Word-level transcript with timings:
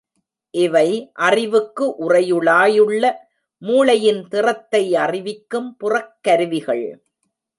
இவை, 0.53 1.11
அறிவுக்கு 1.13 1.85
உறையுளாயுள்ள 2.09 3.11
மூளையின் 3.61 4.27
திறத்தை 4.27 4.95
அறிவிக்கும் 4.95 5.77
புறக்கருவிகள். 5.83 6.85